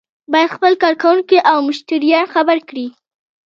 باید 0.31 0.53
خپل 0.55 0.73
کارکوونکي 0.83 1.37
او 1.51 1.57
مشتریان 1.67 2.25
خبر 2.33 2.57
کړي. 2.69 2.87